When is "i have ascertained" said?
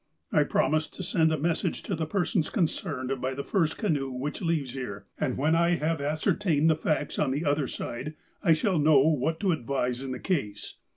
5.55-6.71